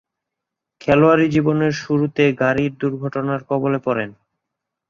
খেলোয়াড়ী 0.81 1.25
জীবনের 1.29 1.73
শুরুতে 1.83 2.23
গাড়ী 2.41 2.65
দূর্ঘটনার 2.79 3.41
কবলে 3.49 3.79
পড়েন। 3.85 4.09